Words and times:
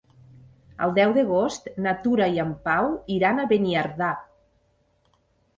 El 0.85 0.93
deu 0.97 1.13
d'agost 1.17 1.69
na 1.87 1.93
Tura 2.05 2.29
i 2.37 2.41
en 2.45 2.55
Pau 2.69 2.89
iran 3.19 3.43
a 3.45 3.49
Beniardà. 3.53 4.11